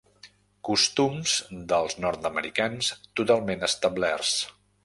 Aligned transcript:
Costums 0.69 1.35
dels 1.73 1.97
nord-americans 2.05 2.93
totalment 3.21 3.71
establerts. 3.73 4.37